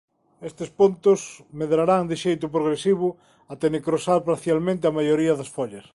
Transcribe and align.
Estes 0.49 0.69
puntos 0.79 1.19
medrarán 1.59 2.03
de 2.09 2.15
xeito 2.23 2.45
progresivo 2.55 3.07
ata 3.53 3.67
necrosar 3.75 4.19
parcialmente 4.29 4.83
a 4.87 4.95
maioría 4.99 5.33
das 5.39 5.53
follas. 5.55 5.85